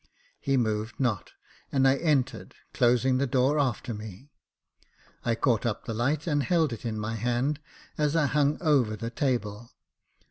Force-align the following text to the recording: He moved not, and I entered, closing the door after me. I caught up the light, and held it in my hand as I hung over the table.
He 0.39 0.57
moved 0.57 0.99
not, 0.99 1.33
and 1.71 1.87
I 1.87 1.97
entered, 1.97 2.55
closing 2.73 3.19
the 3.19 3.27
door 3.27 3.59
after 3.59 3.93
me. 3.93 4.31
I 5.23 5.35
caught 5.35 5.63
up 5.63 5.85
the 5.85 5.93
light, 5.93 6.25
and 6.25 6.41
held 6.41 6.73
it 6.73 6.87
in 6.87 6.97
my 6.99 7.13
hand 7.13 7.59
as 7.99 8.15
I 8.15 8.25
hung 8.25 8.57
over 8.61 8.95
the 8.95 9.11
table. 9.11 9.73